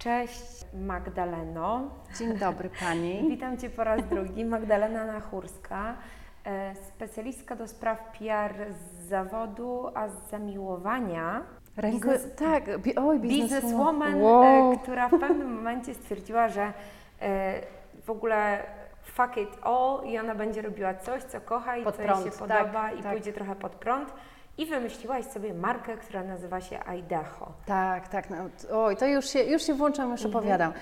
Cześć 0.00 0.64
Magdaleno. 0.74 1.82
Dzień 2.18 2.38
dobry 2.38 2.70
Pani. 2.80 3.22
Witam 3.30 3.56
Cię 3.58 3.70
po 3.70 3.84
raz 3.84 4.00
drugi. 4.08 4.44
Magdalena 4.44 5.04
Nachurska, 5.06 5.94
e, 6.46 6.74
specjalistka 6.74 7.56
do 7.56 7.68
spraw 7.68 7.98
PR 8.18 8.54
z 8.72 9.08
zawodu, 9.08 9.86
a 9.94 10.08
z 10.08 10.30
zamiłowania. 10.30 11.42
Ręko, 11.76 12.08
Biznes- 12.08 12.34
tak, 12.34 12.64
oj, 12.96 13.20
Bizneswoman, 13.20 14.22
Wow. 14.22 14.72
e, 14.72 14.78
która 14.82 15.08
w 15.08 15.18
pewnym 15.20 15.54
momencie 15.54 15.94
stwierdziła, 15.94 16.48
że 16.48 16.72
e, 17.22 17.60
w 18.06 18.10
ogóle 18.10 18.62
fuck 19.04 19.36
it 19.36 19.58
all 19.62 20.04
i 20.06 20.18
ona 20.18 20.34
będzie 20.34 20.62
robiła 20.62 20.94
coś, 20.94 21.22
co 21.22 21.40
kocha 21.40 21.76
i 21.76 21.84
Pod 21.84 21.96
co 21.96 22.02
prąd, 22.02 22.24
jej 22.24 22.32
się 22.32 22.38
tak, 22.38 22.48
podoba 22.58 22.90
i 22.92 23.02
tak. 23.02 23.12
pójdzie 23.12 23.32
trochę 23.32 23.54
pod 23.56 23.72
prąd. 23.72 24.12
I 24.58 24.66
wymyśliłaś 24.66 25.24
sobie 25.24 25.54
markę, 25.54 25.96
która 25.96 26.24
nazywa 26.24 26.60
się 26.60 26.78
Idaho. 26.84 27.52
Tak, 27.66 28.08
tak. 28.08 28.30
No, 28.30 28.36
oj, 28.72 28.96
to 28.96 29.06
już 29.06 29.28
się, 29.28 29.42
już 29.42 29.62
się 29.62 29.74
włączam, 29.74 30.10
już 30.10 30.24
Mhm. 30.24 30.36
opowiadam. 30.36 30.72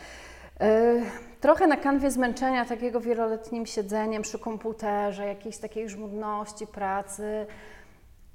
Y, 0.63 1.03
trochę 1.41 1.67
na 1.67 1.77
kanwie 1.77 2.11
zmęczenia 2.11 2.65
takiego 2.65 3.01
wieloletnim 3.01 3.67
siedzeniem 3.67 4.23
przy 4.23 4.39
komputerze, 4.39 5.27
jakiejś 5.27 5.59
takiej 5.59 5.89
żmudności 5.89 6.67
pracy. 6.67 7.47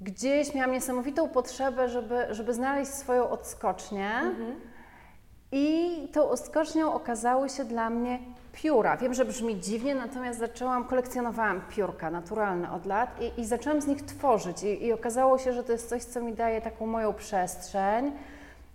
Gdzieś 0.00 0.54
miałam 0.54 0.72
niesamowitą 0.72 1.28
potrzebę, 1.28 1.88
żeby, 1.88 2.26
żeby 2.30 2.54
znaleźć 2.54 2.90
swoją 2.92 3.30
odskocznię. 3.30 4.10
Mhm. 4.10 4.60
I 5.52 6.08
tą 6.12 6.28
odskocznią 6.28 6.92
okazały 6.94 7.48
się 7.48 7.64
dla 7.64 7.90
mnie 7.90 8.18
pióra. 8.54 8.96
Wiem, 8.96 9.14
że 9.14 9.24
brzmi 9.24 9.60
dziwnie, 9.60 9.94
natomiast 9.94 10.38
zaczęłam, 10.38 10.84
kolekcjonowałam 10.84 11.60
piórka 11.68 12.10
naturalne 12.10 12.72
od 12.72 12.86
lat 12.86 13.20
i, 13.20 13.40
i 13.40 13.46
zaczęłam 13.46 13.80
z 13.80 13.86
nich 13.86 14.02
tworzyć. 14.02 14.62
I, 14.62 14.84
I 14.84 14.92
okazało 14.92 15.38
się, 15.38 15.52
że 15.52 15.64
to 15.64 15.72
jest 15.72 15.88
coś, 15.88 16.02
co 16.04 16.20
mi 16.20 16.32
daje 16.32 16.60
taką 16.60 16.86
moją 16.86 17.12
przestrzeń, 17.12 18.12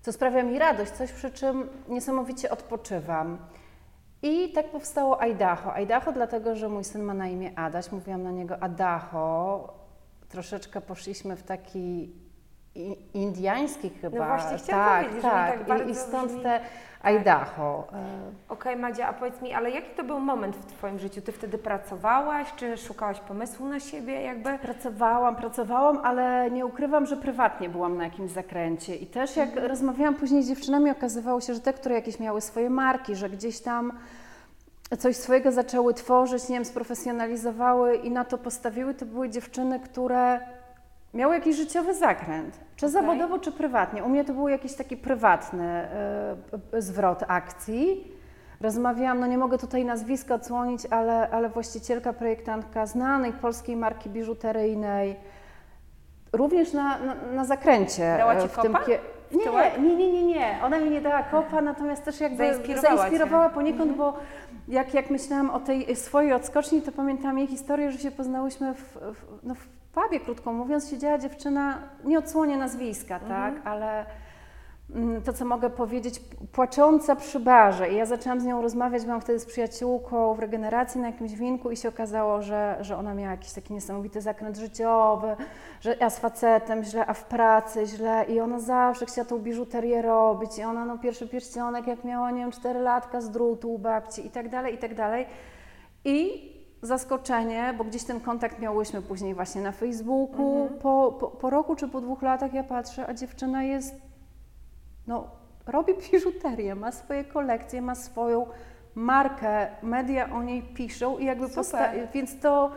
co 0.02 0.12
sprawia 0.12 0.44
mi 0.44 0.60
radość, 0.60 0.92
coś 0.92 1.12
przy 1.12 1.32
czym 1.32 1.70
niesamowicie 1.88 2.52
odpoczywam. 2.52 3.38
I 4.22 4.52
tak 4.52 4.70
powstało 4.70 5.22
Idaho. 5.22 5.74
Idaho 5.74 6.12
dlatego, 6.12 6.56
że 6.56 6.70
mój 6.70 6.84
syn 6.84 7.04
ma 7.04 7.14
na 7.14 7.28
imię 7.28 7.52
Adaś, 7.56 7.92
mówiłam 7.92 8.24
na 8.24 8.32
niego 8.32 8.64
Adaho. 8.64 9.74
Troszeczkę 10.30 10.82
poszliśmy 10.82 11.36
w 11.36 11.44
taki 11.44 12.14
i- 12.80 12.98
indiański 13.14 13.90
chyba. 13.90 14.18
No 14.20 14.26
właśnie 14.26 14.58
chciałam 14.58 14.86
tak, 14.86 15.00
powiedzieć, 15.04 15.24
że 15.24 15.30
tak. 15.30 15.52
tak 15.58 15.68
bardzo 15.68 15.84
I, 15.90 15.92
I 15.92 15.96
stąd 15.96 16.32
brzmi- 16.32 16.44
te 16.44 16.60
Idaho. 17.04 17.88
E, 17.94 18.54
Okej, 18.54 18.76
Madzia, 18.76 19.08
a 19.08 19.14
powiedz 19.14 19.42
mi, 19.42 19.54
ale 19.54 19.72
jaki 19.72 19.90
to 19.98 20.04
był 20.04 20.20
moment 20.20 20.56
w 20.56 20.66
Twoim 20.66 21.00
życiu? 21.00 21.22
Ty 21.22 21.32
wtedy 21.32 21.58
pracowałaś, 21.58 22.54
czy 22.56 22.78
szukałaś 22.78 23.20
pomysłu 23.20 23.68
na 23.68 23.80
siebie 23.80 24.22
jakby? 24.22 24.58
Pracowałam, 24.58 25.36
pracowałam, 25.36 25.98
ale 26.04 26.52
nie 26.52 26.66
ukrywam, 26.66 27.06
że 27.06 27.18
prywatnie 27.18 27.70
byłam 27.70 27.98
na 27.98 28.04
jakimś 28.04 28.32
zakręcie. 28.32 28.96
I 28.96 29.08
też 29.08 29.38
jak 29.38 29.56
rozmawiałam 29.56 30.16
później 30.16 30.44
z 30.44 30.48
dziewczynami, 30.48 30.92
okazywało 30.92 31.42
się, 31.42 31.54
że 31.54 31.60
te, 31.60 31.74
które 31.74 31.96
jakieś 31.96 32.20
miały 32.20 32.42
swoje 32.42 32.70
marki, 32.70 33.16
że 33.16 33.30
gdzieś 33.30 33.60
tam 33.62 33.92
coś 35.00 35.16
swojego 35.16 35.52
zaczęły 35.52 35.94
tworzyć, 35.94 36.50
nie 36.50 36.56
wiem, 36.56 36.66
sprofesjonalizowały 36.66 37.96
i 37.96 38.12
na 38.12 38.26
to 38.26 38.38
postawiły, 38.38 38.94
to 38.94 39.06
były 39.06 39.30
dziewczyny, 39.30 39.80
które 39.80 40.40
miały 41.14 41.36
jakiś 41.36 41.56
życiowy 41.56 41.94
zakręt. 41.94 42.60
Czy 42.76 42.86
Okej. 42.86 42.94
zawodowo, 42.94 43.40
czy 43.40 43.52
prywatnie. 43.52 44.04
U 44.04 44.10
mnie 44.10 44.26
to 44.26 44.34
był 44.34 44.48
jakiś 44.48 44.74
taki 44.74 44.98
prywatny 44.98 45.66
e, 45.68 46.82
zwrot 46.82 47.24
akcji. 47.28 48.12
Rozmawiałam, 48.62 49.20
no 49.20 49.28
nie 49.28 49.38
mogę 49.38 49.58
tutaj 49.58 49.86
nazwiska 49.86 50.36
odsłonić, 50.36 50.86
ale, 50.90 51.30
ale 51.30 51.50
właścicielka, 51.50 52.14
projektantka 52.14 52.86
znanej 52.86 53.34
polskiej 53.34 53.76
marki 53.76 54.10
biżuteryjnej, 54.10 55.16
również 56.34 56.74
na, 56.74 57.00
na, 57.00 57.16
na 57.16 57.46
zakręcie. 57.46 58.16
Dała 58.18 58.34
e, 58.34 58.42
ci 58.42 58.48
w 58.48 58.58
tym 58.58 58.74
kopa? 58.74 58.86
tyłek? 58.86 59.78
Nie, 59.82 59.96
nie, 59.96 59.96
nie, 59.96 60.12
nie, 60.14 60.24
nie. 60.24 60.60
Ona 60.64 60.80
mi 60.80 60.90
nie 60.90 61.02
dała 61.02 61.24
kopa, 61.24 61.62
natomiast 61.62 62.06
też 62.06 62.20
jakby 62.20 62.38
Zainspirowała 62.38 62.98
zainspirowała 62.98 63.50
poniekąd, 63.50 63.92
Mhm. 63.92 63.98
bo 63.98 64.18
jak, 64.68 64.94
jak 64.94 65.10
myślałam 65.10 65.50
o 65.50 65.60
tej 65.60 65.96
swojej 65.96 66.34
odskoczni, 66.34 66.82
to 66.82 66.92
pamiętam 66.92 67.38
jej 67.38 67.48
historię, 67.48 67.92
że 67.92 67.98
się 67.98 68.12
poznałyśmy 68.12 68.74
w, 68.74 68.82
w, 68.96 69.26
no 69.44 69.56
w 69.56 69.79
pubie, 69.94 70.20
krótko 70.20 70.54
mówiąc, 70.54 70.90
siedziała 70.90 71.18
dziewczyna, 71.18 71.78
nie 72.04 72.20
odsłonię 72.20 72.58
nazwiska, 72.58 73.16
Mhm. 73.16 73.30
tak, 73.30 73.68
ale 73.68 74.06
mm, 74.96 75.22
to, 75.22 75.34
co 75.34 75.46
mogę 75.46 75.70
powiedzieć, 75.70 76.22
płacząca 76.52 77.16
przy 77.16 77.40
barze. 77.40 77.90
I 77.90 77.96
ja 77.96 78.06
zaczęłam 78.06 78.40
z 78.40 78.46
nią 78.46 78.62
rozmawiać, 78.62 79.04
byłam 79.04 79.22
wtedy 79.22 79.40
z 79.40 79.46
przyjaciółką 79.46 80.34
w 80.34 80.40
regeneracji 80.40 81.02
na 81.02 81.08
jakimś 81.08 81.34
winku 81.36 81.72
i 81.72 81.78
się 81.78 81.90
okazało, 81.90 82.42
że, 82.42 82.78
że 82.82 82.98
ona 82.98 83.14
miała 83.14 83.32
jakiś 83.32 83.52
taki 83.54 83.74
niesamowity 83.74 84.22
zakręt 84.22 84.58
życiowy, 84.58 85.36
że 85.82 85.96
ja 86.00 86.10
z 86.10 86.20
facetem 86.20 86.84
źle, 86.84 87.06
a 87.06 87.14
w 87.14 87.24
pracy 87.24 87.86
źle 87.86 88.26
i 88.28 88.40
ona 88.40 88.60
zawsze 88.60 89.06
chciała 89.06 89.26
tą 89.26 89.40
biżuterię 89.40 90.02
robić 90.02 90.58
i 90.58 90.64
ona 90.64 90.86
no 90.86 90.98
pierwszy 90.98 91.28
pierścionek 91.28 91.88
jak 91.88 92.04
miała, 92.04 92.32
nie 92.32 92.42
wiem, 92.42 92.52
4 92.52 92.80
latka 92.80 93.22
z 93.22 93.32
drutu 93.32 93.74
u 93.74 93.80
babci 93.80 94.28
i 94.28 94.30
tak 94.30 94.50
dalej, 94.50 94.76
i 94.76 94.78
tak 94.78 94.96
dalej. 94.96 95.26
I 96.06 96.50
zaskoczenie, 96.82 97.74
bo 97.78 97.84
gdzieś 97.84 98.04
ten 98.04 98.20
kontakt 98.20 98.60
miałyśmy 98.60 99.02
później 99.02 99.34
właśnie 99.34 99.62
na 99.62 99.72
Facebooku. 99.72 100.70
Po, 100.82 101.12
po, 101.20 101.28
po 101.28 101.50
roku 101.50 101.76
czy 101.76 101.88
po 101.88 102.02
dwóch 102.02 102.22
latach 102.22 102.54
ja 102.54 102.64
patrzę, 102.64 103.08
a 103.08 103.14
dziewczyna 103.14 103.64
jest, 103.64 103.96
no, 105.08 105.28
robi 105.68 105.94
biżuterię, 106.12 106.76
ma 106.76 106.92
swoje 106.92 107.24
kolekcje, 107.24 107.82
ma 107.82 107.96
swoją 107.96 108.46
markę, 108.96 109.68
media 109.84 110.30
o 110.34 110.44
niej 110.44 110.62
piszą 110.64 111.18
i 111.18 111.26
jakby 111.26 111.46
posta- 111.48 111.94
więc 112.14 112.40
to 112.40 112.72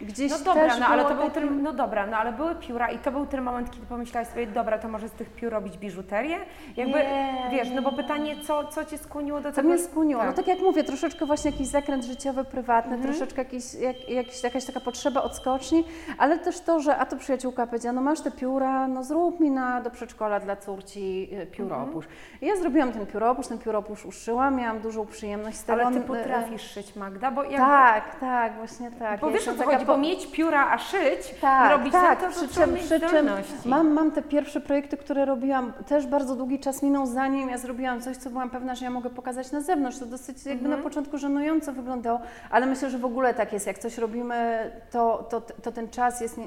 gdzieś 0.00 0.30
No 0.30 0.38
dobra, 0.38 0.68
też 0.68 0.78
no 0.80 0.86
ale 0.86 1.04
to 1.04 1.14
był 1.14 1.30
ten, 1.30 1.62
no 1.62 1.72
dobra, 1.72 2.06
no 2.06 2.16
ale 2.16 2.32
były 2.32 2.54
pióra 2.54 2.88
i 2.90 2.98
to 2.98 3.10
był 3.12 3.26
ten 3.26 3.42
moment, 3.42 3.70
kiedy 3.70 3.86
pomyślałaś 3.86 4.28
sobie, 4.28 4.46
dobra, 4.46 4.78
to 4.78 4.88
może 4.88 5.08
z 5.08 5.12
tych 5.12 5.30
piór 5.30 5.52
robić 5.52 5.78
biżuterię? 5.78 6.36
Jakby, 6.76 6.98
Nie, 6.98 7.48
wiesz, 7.50 7.68
no 7.74 7.82
bo 7.82 7.90
nie. 7.90 7.96
pytanie, 7.96 8.36
co, 8.44 8.64
co 8.64 8.84
Cię 8.84 8.98
skłoniło 8.98 9.40
do 9.40 9.50
Co 9.50 9.56
tego? 9.56 9.68
mnie 9.68 9.78
skłoniło? 9.78 10.20
Tak. 10.20 10.30
No 10.30 10.36
tak 10.36 10.46
jak 10.46 10.58
mówię, 10.60 10.84
troszeczkę 10.84 11.26
właśnie 11.26 11.50
jakiś 11.50 11.66
zakręt 11.66 12.04
życiowy, 12.04 12.44
prywatny, 12.44 12.94
Mhm. 12.94 13.12
troszeczkę 13.14 13.42
jakiś, 13.42 13.74
jak, 13.74 14.08
jakiś, 14.08 14.42
jakaś 14.42 14.64
taka 14.64 14.80
potrzeba 14.80 15.22
odskoczni, 15.22 15.84
ale 16.18 16.38
też 16.38 16.60
to, 16.60 16.80
że 16.80 16.96
a 16.96 17.06
to 17.06 17.16
przyjaciółka 17.16 17.66
powiedziała, 17.66 17.92
no 17.92 18.00
masz 18.00 18.20
te 18.20 18.30
pióra, 18.30 18.88
no 18.88 19.04
zrób 19.04 19.40
mi 19.40 19.50
na, 19.50 19.80
do 19.80 19.90
przedszkola 19.90 20.40
dla 20.40 20.56
córci 20.56 21.30
e, 21.32 21.46
pióropusz. 21.46 22.04
Mhm. 22.04 22.38
I 22.42 22.46
ja 22.46 22.56
zrobiłam 22.56 22.92
ten 22.92 23.06
pióropusz, 23.06 23.46
ten 23.46 23.58
pióropusz 23.58 24.06
uszyłam, 24.06 24.56
miałam 24.56 24.80
dużą 24.80 25.06
przyjemność 25.06 25.56
z 25.56 25.64
tego. 25.64 25.82
Ale 25.82 25.90
Ty 25.92 25.96
On, 25.98 26.02
e, 26.02 26.06
potrafisz 26.06 26.62
szyć, 26.62 26.96
Magda, 26.96 27.30
bo 27.30 27.42
jakby... 27.42 27.58
Tak, 27.58 28.20
tak, 28.20 28.56
właśnie 28.56 28.90
tak. 28.90 29.20
Bo 29.20 29.26
Ja 29.26 29.32
wiesz 29.32 29.48
o 29.48 29.54
co 29.54 29.64
chodzi, 29.64 29.86
bo 29.88 29.98
mieć 29.98 30.26
pióra, 30.26 30.70
a 30.70 30.78
szyć 30.78 31.34
tak, 31.40 31.70
robić 31.70 31.92
tak, 31.92 32.20
to, 32.20 32.30
przy 32.30 32.48
czym, 32.48 32.74
przy 32.76 33.00
czym 33.00 33.28
mam, 33.64 33.92
mam 33.92 34.10
te 34.10 34.22
pierwsze 34.22 34.60
projekty, 34.60 34.96
które 34.96 35.24
robiłam, 35.24 35.72
też 35.86 36.06
bardzo 36.06 36.34
długi 36.36 36.58
czas 36.60 36.82
minął 36.82 37.06
zanim 37.06 37.48
ja 37.50 37.58
zrobiłam 37.58 38.00
coś, 38.00 38.16
co 38.16 38.30
byłam 38.30 38.50
pewna, 38.50 38.74
że 38.74 38.84
ja 38.84 38.90
mogę 38.90 39.10
pokazać 39.10 39.52
na 39.52 39.60
zewnątrz. 39.60 39.98
To 39.98 40.06
dosyć 40.06 40.46
jakby 40.46 40.64
Mhm. 40.64 40.80
na 40.80 40.88
początku 40.88 41.18
żenująco 41.18 41.72
wyglądało, 41.72 42.20
ale 42.50 42.66
myślę, 42.66 42.90
że 42.90 42.98
w 42.98 43.04
ogóle 43.04 43.34
tak 43.34 43.52
jest, 43.52 43.66
jak 43.66 43.78
coś 43.78 43.98
robimy, 43.98 44.70
to, 44.90 45.26
to, 45.30 45.40
to 45.40 45.72
ten 45.72 45.88
czas 45.88 46.20
jest 46.20 46.40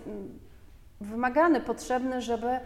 wymagany, 1.02 1.60
potrzebny, 1.62 2.22
żeby 2.22 2.60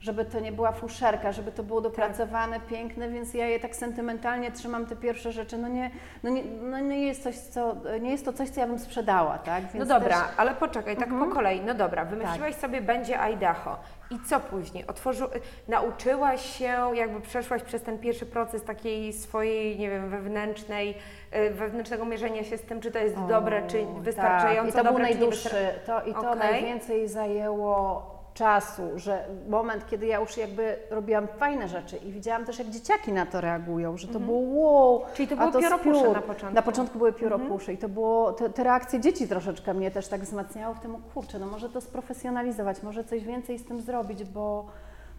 żeby 0.00 0.24
to 0.24 0.40
nie 0.40 0.52
była 0.52 0.72
fuszerka, 0.72 1.32
żeby 1.32 1.52
to 1.52 1.62
było 1.62 1.80
dopracowane, 1.80 2.60
piękne, 2.60 3.08
więc 3.08 3.34
ja 3.34 3.46
je 3.46 3.60
tak 3.60 3.76
sentymentalnie 3.76 4.52
trzymam 4.52 4.86
te 4.86 4.96
pierwsze 4.96 5.32
rzeczy. 5.32 5.58
No 5.58 5.68
nie, 5.68 5.90
no 6.22 6.30
nie, 6.30 6.42
no 6.62 6.78
nie 6.78 7.06
jest 7.06 7.22
coś, 7.22 7.36
co, 7.36 7.74
nie 8.00 8.10
jest 8.10 8.24
to 8.24 8.32
coś, 8.32 8.48
co 8.50 8.60
ja 8.60 8.66
bym 8.66 8.78
sprzedała, 8.78 9.38
tak? 9.38 9.62
No 9.64 9.68
Więc 9.74 9.88
dobra, 9.88 10.08
też- 10.20 10.34
ale 10.36 10.54
poczekaj, 10.54 10.96
tak 10.96 11.08
Mhm. 11.08 11.28
po 11.30 11.36
kolei. 11.36 11.60
No 11.60 11.74
dobra, 11.74 12.04
wymyśliłaś 12.04 12.54
sobie 12.54 12.80
będzie 12.80 13.20
Idaho. 13.20 13.76
I 14.10 14.18
co 14.28 14.40
później? 14.40 14.86
Otworzył, 14.86 15.28
nauczyłaś 15.68 16.58
się, 16.58 16.90
jakby 16.94 17.20
przeszłaś 17.20 17.62
przez 17.62 17.82
ten 17.82 17.98
pierwszy 17.98 18.26
proces 18.26 18.64
takiej 18.64 19.12
swojej, 19.12 19.78
nie 19.78 19.90
wiem, 19.90 20.10
wewnętrznej, 20.10 20.94
y, 21.36 21.50
wewnętrznego 21.50 22.04
mierzenia 22.04 22.44
się 22.44 22.58
z 22.58 22.62
tym, 22.62 22.80
czy 22.80 22.90
to 22.90 22.98
jest 22.98 23.16
O, 23.18 23.20
dobre, 23.20 23.62
czy 23.66 23.78
tak. 23.82 24.02
wystarczająco 24.02 24.68
I 24.70 24.72
to 24.72 24.84
był 24.84 24.92
dobre, 24.92 25.06
czy 25.06 25.10
najdłuższy, 25.14 25.50
to, 25.86 26.02
i 26.02 26.12
to 26.14 26.30
Okej. 26.30 26.38
najwięcej 26.38 27.08
zajęło 27.08 28.17
czasu, 28.38 28.82
że 28.96 29.24
moment, 29.48 29.86
kiedy 29.86 30.06
ja 30.06 30.20
już 30.20 30.36
jakby 30.36 30.76
robiłam 30.90 31.28
fajne 31.38 31.68
rzeczy 31.68 31.96
i 31.96 32.12
widziałam 32.12 32.44
też, 32.44 32.58
jak 32.58 32.68
dzieciaki 32.68 33.12
na 33.12 33.26
to 33.26 33.40
reagują, 33.40 33.96
że 33.96 34.08
to 34.08 34.20
było 34.20 34.38
wow, 34.38 35.02
Czyli 35.14 35.28
to 35.28 35.36
były 35.36 35.52
z 35.52 35.56
pióropusze 35.56 36.04
piór. 36.04 36.14
na 36.14 36.22
początku. 36.22 36.54
Na 36.54 36.62
początku 36.62 36.98
były 36.98 37.12
pióropusze 37.12 37.72
i 37.72 37.78
to 37.78 37.88
było, 37.88 38.32
te, 38.32 38.50
te 38.50 38.64
reakcje 38.64 39.00
dzieci 39.00 39.28
troszeczkę 39.28 39.74
mnie 39.74 39.90
też 39.90 40.08
tak 40.08 40.20
wzmacniały 40.20 40.74
w 40.74 40.80
tym, 40.80 40.96
kurczę, 41.14 41.38
no 41.38 41.46
może 41.46 41.68
to 41.68 41.80
sprofesjonalizować, 41.80 42.82
może 42.82 43.04
coś 43.04 43.24
więcej 43.24 43.58
z 43.58 43.64
tym 43.64 43.80
zrobić, 43.80 44.24
bo, 44.24 44.66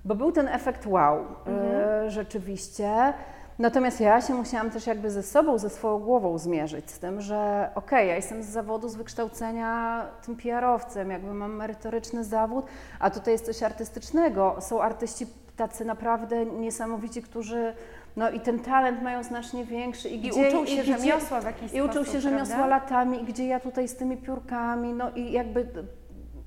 bo 0.05 0.15
był 0.15 0.31
ten 0.31 0.47
efekt 0.47 0.85
wow, 0.85 1.25
e, 1.47 2.09
rzeczywiście. 2.09 3.13
Natomiast 3.59 4.01
ja 4.01 4.21
się 4.21 4.33
musiałam 4.33 4.71
też 4.71 4.87
jakby 4.87 5.11
ze 5.11 5.23
sobą, 5.23 5.57
ze 5.57 5.69
swoją 5.69 5.99
głową 5.99 6.37
zmierzyć 6.37 6.91
z 6.91 6.99
tym, 6.99 7.21
że 7.21 7.69
okej, 7.75 8.07
ja 8.07 8.15
jestem 8.15 8.43
z 8.43 8.45
zawodu, 8.47 8.89
z 8.89 8.95
wykształcenia 8.95 10.05
tym 10.25 10.35
PR-owcem, 10.35 11.11
jakby 11.11 11.33
mam 11.33 11.55
merytoryczny 11.55 12.23
zawód, 12.23 12.65
a 12.99 13.09
tutaj 13.09 13.33
jest 13.33 13.45
coś 13.45 13.63
artystycznego. 13.63 14.55
Są 14.59 14.81
artyści 14.81 15.25
tacy 15.55 15.85
naprawdę 15.85 16.45
niesamowici, 16.45 17.21
którzy 17.21 17.73
no 18.15 18.29
i 18.29 18.39
ten 18.39 18.59
talent 18.59 19.01
mają 19.01 19.23
znacznie 19.23 19.65
większy. 19.65 20.09
I 20.09 20.19
gdzie, 20.19 20.47
uczą 20.49 20.65
się 20.65 20.83
gdzie- 20.83 20.97
rzemiosła 20.97 21.41
w 21.41 21.45
jakiś 21.45 21.73
I 21.73 21.81
uczą 21.81 21.93
sposób, 21.93 22.13
się 22.13 22.21
rzemiosła 22.21 22.55
prawda? 22.55 22.67
latami, 22.75 23.21
i 23.21 23.25
gdzie 23.25 23.47
ja 23.47 23.59
tutaj 23.59 23.87
z 23.87 23.95
tymi 23.95 24.17
piórkami, 24.17 24.93
no 24.93 25.11
i 25.15 25.31
jakby 25.31 25.67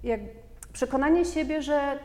jak 0.03 0.21
przekonanie 0.73 1.25
siebie, 1.25 1.63
że 1.63 1.99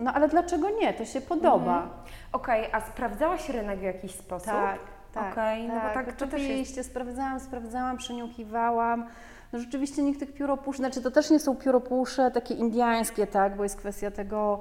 No 0.00 0.12
ale 0.14 0.28
dlaczego 0.28 0.70
nie? 0.70 0.94
To 0.94 1.04
się 1.04 1.20
podoba. 1.20 1.72
Mhm. 1.82 1.88
Okej, 2.32 2.68
a 2.72 2.80
sprawdzałaś 2.80 3.48
rynek 3.48 3.78
w 3.78 3.82
jakiś 3.82 4.14
sposób? 4.14 4.46
Tak, 4.52 4.78
tak. 5.14 5.32
Okej, 5.32 5.68
no 5.68 5.74
bo 5.74 5.94
tak 5.94 6.06
to 6.12 6.26
też 6.26 6.32
jest- 6.32 6.34
Oczywiście, 6.34 6.84
sprawdzałam, 6.84 7.40
sprawdzałam, 7.40 7.96
przeniukiwałam. 7.96 9.06
No 9.52 9.58
rzeczywiście 9.58 10.02
nikt 10.02 10.20
tych 10.20 10.32
pióropusz, 10.34 10.76
znaczy 10.76 11.02
to 11.02 11.10
też 11.10 11.30
nie 11.30 11.38
są 11.40 11.56
pióropusze 11.56 12.30
takie 12.30 12.54
indiańskie, 12.54 13.26
tak, 13.26 13.56
bo 13.56 13.62
jest 13.62 13.76
kwestia 13.76 14.10
tego 14.10 14.60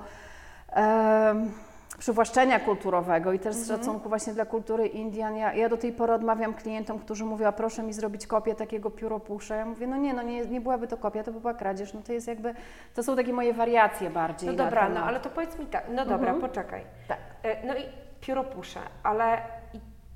em, 0.71 1.51
przywłaszczenia 1.99 2.59
kulturowego 2.59 3.33
i 3.33 3.39
też 3.39 3.55
z 3.55 3.61
Mhm. 3.61 3.79
szacunku 3.79 4.09
właśnie 4.09 4.33
dla 4.33 4.45
kultury 4.45 4.87
Indian. 4.87 5.35
Ja, 5.35 5.53
ja 5.53 5.69
do 5.69 5.77
tej 5.77 5.91
pory 5.93 6.13
odmawiam 6.13 6.53
klientom, 6.53 6.99
którzy 6.99 7.25
mówią, 7.25 7.47
a 7.47 7.51
proszę 7.51 7.83
mi 7.83 7.93
zrobić 7.93 8.27
kopię 8.27 8.55
takiego 8.55 8.91
pióropusza. 8.91 9.55
Ja 9.55 9.65
mówię, 9.65 9.87
no 9.87 9.97
nie, 9.97 10.13
no 10.13 10.21
nie, 10.21 10.45
nie 10.45 10.61
byłaby 10.61 10.87
to 10.87 10.97
kopia, 10.97 11.23
to 11.23 11.31
by 11.31 11.39
była 11.39 11.53
kradzież. 11.53 11.93
No 11.93 12.01
to 12.01 12.13
jest 12.13 12.27
jakby, 12.27 12.53
to 12.95 13.03
są 13.03 13.15
takie 13.15 13.33
moje 13.33 13.53
wariacje 13.53 14.09
bardziej 14.09 14.49
No 14.49 14.55
dobra, 14.55 14.89
no 14.89 14.99
ale 15.03 15.19
to 15.19 15.29
powiedz 15.29 15.59
mi 15.59 15.65
tak, 15.65 15.83
no 15.89 16.05
dobra, 16.05 16.31
Mhm. 16.31 16.41
poczekaj. 16.41 16.81
Tak. 17.07 17.17
E, 17.43 17.67
No 17.67 17.75
i 17.77 17.81
pióropusze, 18.21 18.79
ale 19.03 19.37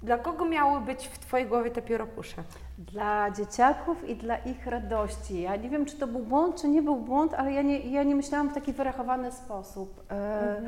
dla 0.04 0.18
kogo 0.18 0.46
miały 0.46 0.82
być 0.82 1.08
w 1.08 1.20
Twojej 1.20 1.48
głowie 1.48 1.72
te 1.72 1.82
pióropusze? 1.82 2.36
Dla 2.78 3.32
dzieciaków 3.32 4.10
i 4.10 4.16
dla 4.16 4.38
ich 4.38 4.68
radości. 4.68 5.42
Ja 5.42 5.56
nie 5.56 5.70
wiem, 5.70 5.86
czy 5.86 5.98
to 5.98 6.08
był 6.08 6.20
błąd, 6.20 6.62
czy 6.62 6.68
nie 6.68 6.82
był 6.82 6.96
błąd, 6.96 7.34
ale 7.34 7.52
ja 7.52 7.62
nie, 7.62 7.80
ja 7.80 8.04
nie 8.04 8.16
myślałam 8.16 8.50
w 8.50 8.54
taki 8.54 8.74
wyrachowany 8.74 9.32
sposób. 9.32 10.04
E, 10.12 10.62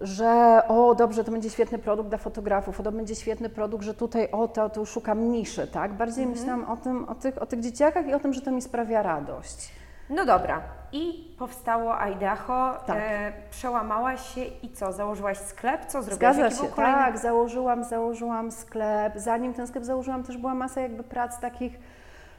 Że 0.00 0.62
o, 0.68 0.94
dobrze, 0.94 1.24
to 1.24 1.32
będzie 1.32 1.50
świetny 1.50 1.78
produkt 1.78 2.08
dla 2.08 2.18
fotografów, 2.18 2.80
o, 2.80 2.82
to 2.82 2.92
będzie 2.92 3.14
świetny 3.14 3.48
produkt, 3.48 3.84
że 3.84 3.94
tutaj 3.94 4.28
o, 4.32 4.48
to, 4.48 4.70
to 4.70 4.84
szukam 4.84 5.30
niszy, 5.32 5.66
tak? 5.66 5.92
Bardziej 5.92 6.26
myślałam 6.26 6.64
o 6.70 6.76
tym, 6.76 7.08
o 7.08 7.14
tych, 7.14 7.42
o 7.42 7.46
tych 7.46 7.60
dzieciakach 7.60 8.06
i 8.06 8.14
o 8.14 8.20
tym, 8.20 8.32
że 8.32 8.40
to 8.40 8.50
mi 8.50 8.62
sprawia 8.62 9.02
radość. 9.02 9.72
No 10.10 10.24
dobra, 10.26 10.60
i 10.92 11.34
powstało 11.38 11.98
Idaho, 11.98 12.74
Tak. 12.86 12.96
e, 13.00 13.32
przełamałaś 13.50 14.34
się 14.34 14.40
i 14.44 14.70
co, 14.72 14.92
założyłaś 14.92 15.38
sklep? 15.38 15.86
Co 15.86 16.02
zrobiłaś? 16.02 16.34
Zgadza 16.36 16.40
Jaki 16.40 16.56
się, 16.56 16.72
kolejny- 16.74 16.98
tak, 16.98 17.18
założyłam, 17.18 17.84
założyłam 17.84 18.52
sklep. 18.52 19.12
Zanim 19.16 19.54
ten 19.54 19.66
sklep 19.66 19.84
założyłam, 19.84 20.22
też 20.22 20.36
była 20.36 20.54
masa 20.54 20.80
jakby 20.80 21.02
prac 21.02 21.40
takich 21.40 21.78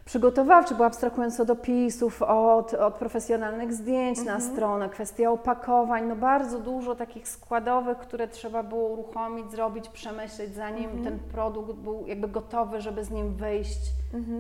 przygotowawczych, 0.06 0.78
bo 0.78 0.86
abstrahując 0.86 1.40
od 1.40 1.50
opisów, 1.50 2.22
od, 2.22 2.74
od 2.74 2.94
profesjonalnych 2.94 3.74
zdjęć 3.74 4.24
na 4.26 4.40
stronę, 4.40 4.90
kwestia 4.90 5.32
opakowań, 5.32 6.08
no 6.08 6.16
bardzo 6.16 6.60
dużo 6.60 6.96
takich 6.96 7.28
składowych, 7.28 7.98
które 7.98 8.28
trzeba 8.28 8.64
było 8.64 8.90
uruchomić, 8.90 9.52
zrobić, 9.52 9.90
przemyśleć, 9.90 10.56
zanim 10.56 11.04
ten 11.04 11.20
produkt 11.20 11.74
był 11.74 12.04
jakby 12.08 12.28
gotowy, 12.28 12.82
żeby 12.82 13.04
z 13.04 13.12
nim 13.12 13.34
wyjść 13.34 13.80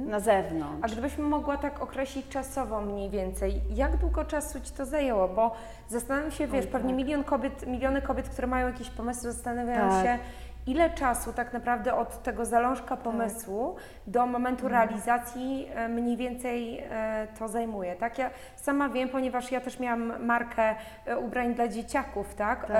na 0.05 0.19
zewnątrz. 0.19 0.79
A 0.81 0.87
gdybyśmy 0.87 1.23
mogła 1.23 1.57
tak 1.57 1.81
określić 1.83 2.27
czasowo 2.27 2.81
mniej 2.81 3.09
więcej, 3.09 3.61
jak 3.75 3.97
długo 3.97 4.25
czasu 4.25 4.59
Ci 4.59 4.71
to 4.73 4.85
zajęło? 4.85 5.27
Bo 5.27 5.51
zastanawiam 5.89 6.31
się, 6.31 6.47
wiesz, 6.47 6.65
Oj, 6.65 6.71
pewnie 6.71 6.89
tak. 6.89 6.97
milion 6.97 7.23
kobiet, 7.23 7.67
miliony 7.67 8.01
kobiet, 8.01 8.29
które 8.29 8.47
mają 8.47 8.67
jakieś 8.67 8.89
pomysły, 8.89 9.31
zastanawiają 9.31 9.89
Tak. 9.89 10.05
się, 10.05 10.19
ile 10.67 10.89
czasu 10.89 11.33
tak 11.33 11.53
naprawdę 11.53 11.95
od 11.95 12.23
tego 12.23 12.45
zalążka 12.45 12.97
pomysłu 12.97 13.75
do 14.07 14.25
momentu 14.25 14.67
realizacji 14.67 15.67
e, 15.75 15.87
mniej 15.87 16.17
więcej 16.17 16.79
e, 16.79 17.27
to 17.39 17.47
zajmuje, 17.47 17.95
tak? 17.95 18.17
Ja 18.17 18.29
sama 18.55 18.89
wiem, 18.89 19.09
ponieważ 19.09 19.51
ja 19.51 19.61
też 19.61 19.79
miałam 19.79 20.25
markę 20.25 20.75
e, 21.05 21.17
ubrań 21.17 21.53
dla 21.55 21.67
dzieciaków, 21.67 22.35
tak? 22.35 22.65
Tak. 22.67 22.77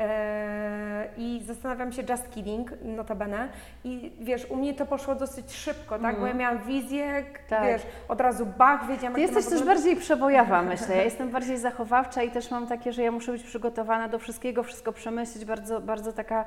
E, 0.00 1.08
I 1.16 1.42
zastanawiam 1.46 1.92
się, 1.92 2.02
just 2.02 2.30
kidding, 2.30 2.70
notabene. 2.82 3.48
I 3.84 4.12
wiesz, 4.20 4.46
u 4.50 4.56
mnie 4.56 4.74
to 4.74 4.86
poszło 4.86 5.14
dosyć 5.14 5.52
szybko, 5.52 5.98
tak? 5.98 6.20
Bo 6.20 6.26
ja 6.26 6.34
miałam 6.34 6.58
wizję, 6.58 7.24
Tak. 7.48 7.64
wiesz, 7.64 7.82
od 8.08 8.20
razu 8.20 8.46
bach, 8.58 8.86
wiedziałam, 8.88 9.14
Ty 9.14 9.20
jesteś 9.20 9.46
też 9.46 9.64
bardziej 9.64 9.96
przebojowa, 9.96 10.62
myślę. 10.72 10.96
Ja 10.96 11.02
jestem 11.02 11.30
bardziej 11.30 11.58
zachowawcza 11.58 12.22
i 12.22 12.30
też 12.30 12.50
mam 12.50 12.66
takie, 12.66 12.92
że 12.92 13.02
ja 13.02 13.12
muszę 13.12 13.32
być 13.32 13.42
przygotowana 13.42 14.08
do 14.08 14.18
wszystkiego, 14.18 14.62
wszystko 14.62 14.92
przemyśleć, 14.92 15.44
bardzo, 15.44 15.80
bardzo 15.80 16.12
taka 16.12 16.44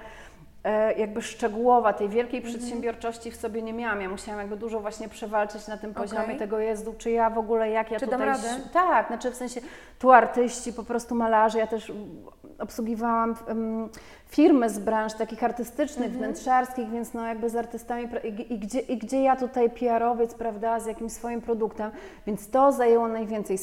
e, 0.64 0.94
jakby 0.94 1.22
szczegółowa, 1.22 1.94
tej 1.94 2.10
wielkiej 2.10 2.40
Mhm. 2.40 2.56
przedsiębiorczości 2.58 3.32
w 3.32 3.36
sobie 3.36 3.62
nie 3.62 3.74
miałam. 3.74 4.02
Ja 4.02 4.10
musiałam 4.10 4.40
jakby 4.42 4.58
dużo 4.58 4.80
właśnie 4.80 5.10
przewalczyć 5.10 5.68
na 5.68 5.78
tym 5.78 5.94
poziomie 5.94 6.24
Okej. 6.24 6.38
tego 6.38 6.60
jezdu, 6.60 6.94
czy 6.98 7.12
ja 7.12 7.30
w 7.30 7.38
ogóle, 7.38 7.70
jak 7.70 7.92
ja 7.92 8.00
Czy 8.00 8.06
dam 8.08 8.20
tutaj... 8.20 8.28
radę? 8.36 8.50
Tak, 8.74 9.08
znaczy 9.08 9.32
w 9.32 9.36
sensie 9.36 9.62
tu 10.00 10.12
artyści, 10.12 10.74
po 10.74 10.84
prostu 10.84 11.16
malarze, 11.16 11.60
ja 11.60 11.68
też 11.68 11.90
mm, 11.90 12.06
obsługiwałam 12.60 13.36
firmy 14.30 14.70
z 14.70 14.80
branż 14.80 15.14
takich 15.14 15.44
artystycznych, 15.44 16.06
Mhm. 16.08 16.18
wnętrzarskich, 16.24 16.90
więc 16.90 17.14
no 17.14 17.26
jakby 17.28 17.50
z 17.50 17.56
artystami 17.56 18.08
i, 18.24 18.54
i, 18.54 18.60
gdzie, 18.60 18.80
i 18.80 18.98
gdzie 18.98 19.22
ja 19.24 19.36
tutaj 19.36 19.70
PR-owiec, 19.70 20.34
prawda, 20.34 20.80
z 20.80 20.86
jakimś 20.86 21.12
swoim 21.12 21.42
produktem, 21.42 21.92
więc 22.28 22.50
to 22.50 22.72
zajęło 22.72 23.08
najwięcej 23.08 23.58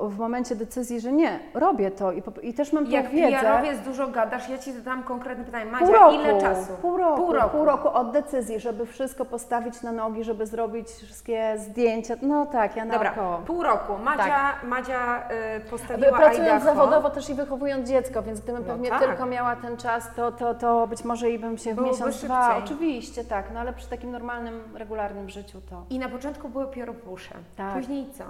w 0.00 0.18
momencie 0.18 0.56
decyzji, 0.56 1.00
że 1.00 1.12
nie, 1.12 1.38
robię 1.54 1.90
to 1.90 2.12
i, 2.12 2.22
i 2.42 2.54
też 2.54 2.72
mam 2.72 2.84
tą 2.84 2.90
Jak 2.90 3.08
wiedzę. 3.10 3.36
PR-owiec 3.38 3.80
dużo 3.80 4.08
gadasz, 4.08 4.48
ja 4.48 4.58
Ci 4.58 4.72
zadam 4.72 5.02
konkretne 5.02 5.44
pytanie. 5.44 5.64
Madzia, 5.70 5.86
Pół 5.86 5.94
roku, 5.94 6.14
ile 6.14 6.40
czasu? 6.40 6.72
Pół 6.82 6.96
roku, 6.96 7.16
Pół 7.16 7.32
roku. 7.32 7.50
pół 7.56 7.64
roku 7.64 7.88
od 7.88 8.10
decyzji, 8.12 8.60
żeby 8.60 8.86
wszystko 8.86 9.24
postawić 9.24 9.82
na 9.82 9.92
nogi, 9.92 10.24
żeby 10.24 10.46
zrobić 10.46 10.88
wszystkie 10.88 11.54
zdjęcia. 11.58 12.14
No 12.22 12.46
tak, 12.46 12.76
ja 12.76 12.86
Dobra, 12.86 13.02
naokoło. 13.16 13.38
pół 13.46 13.62
roku. 13.62 13.92
Madzia, 14.04 14.52
Madzia 14.64 15.22
y, 15.56 15.70
postawiła 15.70 16.18
Pracując 16.18 16.62
Idaho. 16.62 16.64
zawodowo 16.64 17.10
też 17.10 17.30
i 17.30 17.34
wychowując 17.34 17.88
dziecko, 17.88 18.22
więc 18.22 18.40
gdybym 18.40 18.62
No 18.66 18.72
pewnie 18.72 18.88
tak. 18.90 19.00
tylko 19.04 19.26
miała 19.26 19.56
ten 19.56 19.76
czas, 19.76 20.01
to, 20.16 20.32
to, 20.32 20.54
to 20.54 20.86
być 20.86 21.04
może 21.04 21.30
i 21.30 21.38
bym 21.38 21.58
się 21.58 21.72
w 21.72 21.74
Byłoby 21.76 21.92
miesiąc, 21.92 22.24
dwa. 22.24 22.54
szybciej. 22.54 22.64
Oczywiście, 22.64 23.24
tak, 23.24 23.50
no 23.54 23.60
ale 23.60 23.72
przy 23.72 23.88
takim 23.88 24.10
normalnym, 24.10 24.76
regularnym 24.76 25.30
życiu 25.30 25.60
to. 25.70 25.84
I 25.90 25.98
na 25.98 26.08
początku 26.08 26.48
były 26.48 26.66
pióropusze. 26.66 27.34
Tak. 27.56 27.74
Później 27.74 28.06
co? 28.18 28.24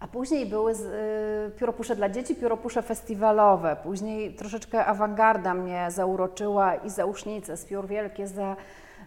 A 0.00 0.06
później 0.06 0.46
były 0.46 0.74
z, 0.74 0.80
y, 1.54 1.58
pióropusze 1.58 1.96
dla 1.96 2.08
dzieci, 2.08 2.34
pióropusze 2.34 2.82
festiwalowe. 2.82 3.76
Później 3.82 4.34
troszeczkę 4.34 4.86
awangarda 4.86 5.54
mnie 5.54 5.86
zauroczyła 5.90 6.74
i 6.74 6.90
zausznice 6.90 7.56
z 7.56 7.64
piór 7.64 7.86
wielkie 7.86 8.26
za, 8.26 8.56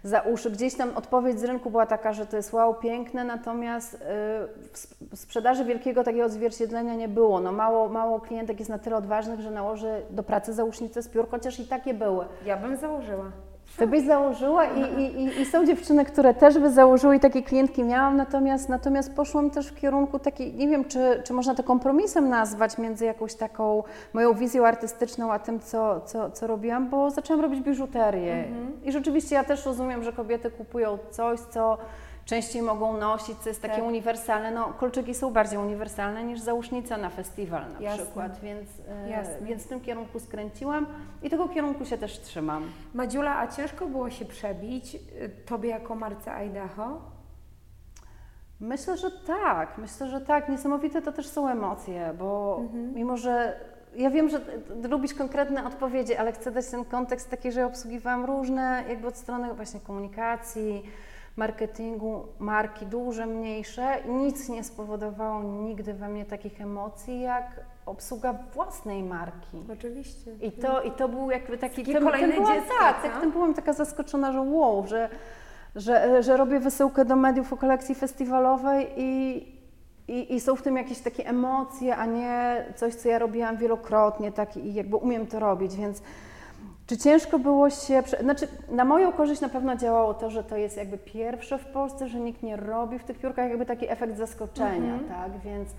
za 0.03 0.21
uszy. 0.21 0.51
Gdzieś 0.51 0.75
tam 0.75 0.97
odpowiedź 0.97 1.39
z 1.39 1.43
rynku 1.43 1.69
była 1.69 1.85
taka, 1.85 2.13
że 2.13 2.25
to 2.25 2.37
jest 2.37 2.53
wow, 2.53 2.75
piękne, 2.75 3.23
natomiast 3.23 3.93
y, 3.93 3.97
w 5.11 5.19
sprzedaży 5.19 5.65
wielkiego 5.65 6.03
takiego 6.03 6.25
odzwierciedlenia 6.25 6.95
nie 6.95 7.07
było. 7.07 7.39
No 7.39 7.51
mało, 7.51 7.89
mało 7.89 8.19
klientek 8.19 8.59
jest 8.59 8.69
na 8.69 8.79
tyle 8.79 8.95
odważnych, 8.95 9.39
że 9.39 9.51
nałoży 9.51 10.01
do 10.09 10.23
pracy 10.23 10.53
zausznice 10.53 11.03
z 11.03 11.07
piór, 11.07 11.29
chociaż 11.31 11.59
i 11.59 11.67
takie 11.67 11.93
były. 11.93 12.25
Ja 12.45 12.57
bym 12.57 12.77
założyła. 12.77 13.31
Ty 13.79 13.87
byś 13.87 14.05
założyła 14.05 14.65
i, 14.65 15.01
i, 15.01 15.41
i, 15.41 15.45
są 15.45 15.65
dziewczyny, 15.65 16.05
które 16.05 16.33
też 16.33 16.59
by 16.59 16.71
założyły 16.71 17.15
i 17.15 17.19
takie 17.19 17.43
klientki 17.43 17.83
miałam, 17.83 18.17
natomiast, 18.17 18.69
natomiast 18.69 19.15
poszłam 19.15 19.49
też 19.49 19.67
w 19.67 19.75
kierunku 19.75 20.19
takiej, 20.19 20.53
nie 20.53 20.67
wiem, 20.67 20.85
czy, 20.85 21.21
czy 21.23 21.33
można 21.33 21.55
to 21.55 21.63
kompromisem 21.63 22.29
nazwać 22.29 22.77
między 22.77 23.05
jakąś 23.05 23.35
taką 23.35 23.83
moją 24.13 24.33
wizją 24.33 24.65
artystyczną, 24.65 25.33
a 25.33 25.39
tym, 25.39 25.59
co, 25.59 26.01
co, 26.01 26.31
co 26.31 26.47
robiłam, 26.47 26.89
bo 26.89 27.11
zaczęłam 27.11 27.41
robić 27.41 27.61
biżuterię. 27.61 28.43
I 28.83 28.91
rzeczywiście 28.91 29.35
ja 29.35 29.43
też 29.43 29.65
rozumiem, 29.65 30.03
że 30.03 30.13
kobiety 30.13 30.51
kupują 30.51 30.97
coś, 31.11 31.39
co 31.39 31.77
częściej 32.29 32.61
mogą 32.61 32.97
nosić, 32.97 33.37
co 33.37 33.49
jest 33.49 33.61
takie 33.61 33.75
Tak. 33.75 33.83
uniwersalne. 33.83 34.51
No, 34.51 34.73
kolczyki 34.79 35.13
są 35.15 35.33
bardziej 35.33 35.59
uniwersalne 35.59 36.23
niż 36.23 36.39
zausznica 36.39 36.97
na 36.97 37.09
festiwal 37.09 37.63
na 37.73 37.79
Jasne. 37.79 38.05
przykład, 38.05 38.39
więc, 38.39 38.69
e, 39.05 39.09
Jasne. 39.09 39.47
więc 39.47 39.63
w 39.63 39.67
tym 39.67 39.81
kierunku 39.81 40.19
skręciłam 40.19 40.85
i 41.23 41.29
tego 41.29 41.47
kierunku 41.49 41.85
się 41.85 41.97
też 41.97 42.19
trzymam. 42.21 42.63
Madziula, 42.93 43.39
a 43.39 43.47
ciężko 43.47 43.85
było 43.85 44.09
się 44.09 44.25
przebić 44.25 44.95
y, 44.95 44.99
Tobie 45.45 45.69
jako 45.69 45.95
marce 45.95 46.31
Idaho? 46.33 47.01
Myślę, 48.59 48.97
że 48.97 49.11
tak. 49.11 49.77
Myślę, 49.77 50.07
że 50.07 50.21
tak. 50.21 50.49
Niesamowite 50.49 51.01
to 51.01 51.11
też 51.11 51.27
są 51.27 51.47
emocje, 51.49 52.13
bo 52.19 52.61
mimo, 52.73 53.17
że 53.17 53.59
ja 53.95 54.09
wiem, 54.09 54.29
że 54.29 54.39
lubisz 54.89 55.13
konkretne 55.13 55.67
odpowiedzi, 55.67 56.15
ale 56.15 56.31
chcę 56.31 56.51
dać 56.51 56.67
ten 56.67 56.85
kontekst 56.85 57.29
taki, 57.29 57.51
że 57.51 57.65
obsługiwałam 57.65 58.25
różne, 58.25 58.83
jakby 58.89 59.07
od 59.07 59.17
strony 59.17 59.53
właśnie 59.53 59.79
komunikacji, 59.79 60.83
marketingu, 61.39 62.25
marki 62.39 62.85
duże, 62.85 63.25
mniejsze 63.25 63.97
nic 64.07 64.49
nie 64.49 64.63
spowodowało 64.63 65.43
nigdy 65.43 65.93
we 65.93 66.09
mnie 66.09 66.25
takich 66.25 66.61
emocji, 66.61 67.21
jak 67.21 67.61
obsługa 67.85 68.33
własnej 68.53 69.03
marki. 69.03 69.57
Oczywiście. 69.73 70.31
I 70.41 70.51
to, 70.51 70.81
I 70.81 70.91
to 70.91 71.09
był 71.09 71.31
jakby 71.31 71.57
taki... 71.57 71.83
Tym- 71.83 72.03
kolejne 72.03 72.33
tym 72.33 72.43
byłam, 72.43 72.55
dziecko, 72.55 72.73
Tak, 72.79 73.01
tak, 73.01 73.21
tym 73.21 73.31
byłam 73.31 73.53
taka 73.53 73.73
zaskoczona, 73.73 74.31
że 74.31 74.41
wow, 74.41 74.87
że, 74.87 75.09
że, 75.75 76.23
że 76.23 76.37
robię 76.37 76.59
wysyłkę 76.59 77.05
do 77.05 77.15
mediów 77.15 77.53
o 77.53 77.57
kolekcji 77.57 77.95
festiwalowej 77.95 78.87
i, 78.97 79.37
i, 80.07 80.35
i 80.35 80.39
są 80.39 80.55
w 80.55 80.61
tym 80.61 80.77
jakieś 80.77 80.99
takie 80.99 81.27
emocje, 81.27 81.95
a 81.95 82.05
nie 82.05 82.65
coś, 82.75 82.95
co 82.95 83.09
ja 83.09 83.19
robiłam 83.19 83.57
wielokrotnie 83.57 84.31
tak, 84.31 84.57
i 84.57 84.73
jakby 84.73 84.95
umiem 84.95 85.27
to 85.27 85.39
robić, 85.39 85.75
więc 85.75 86.01
czy 86.89 86.97
ciężko 86.97 87.39
było 87.39 87.69
się, 87.69 88.03
znaczy 88.21 88.47
na 88.71 88.85
moją 88.85 89.11
korzyść 89.11 89.41
na 89.41 89.49
pewno 89.49 89.75
działało 89.75 90.13
to, 90.13 90.29
że 90.29 90.43
to 90.43 90.57
jest 90.57 90.77
jakby 90.77 90.97
pierwsze 90.97 91.57
w 91.57 91.65
Polsce, 91.65 92.07
że 92.07 92.19
nikt 92.19 92.43
nie 92.43 92.55
robi 92.57 92.99
w 92.99 93.03
tych 93.03 93.19
piórkach, 93.19 93.49
jakby 93.49 93.65
taki 93.65 93.89
efekt 93.91 94.17
zaskoczenia, 94.17 94.93
Mhm. 94.93 95.09
tak, 95.09 95.39
więc, 95.41 95.69